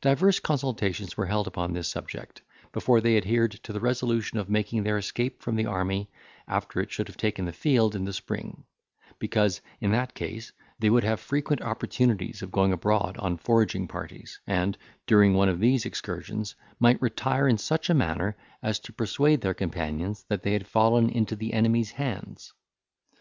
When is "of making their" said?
4.38-4.96